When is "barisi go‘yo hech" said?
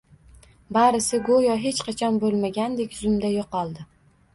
0.77-1.85